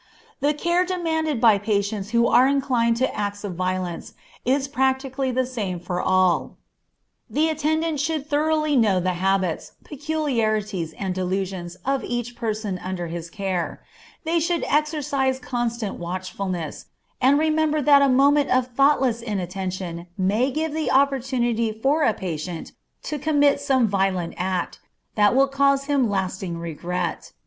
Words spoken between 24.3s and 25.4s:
act, that